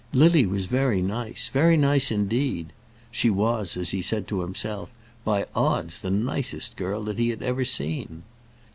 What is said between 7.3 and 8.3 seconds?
ever seen."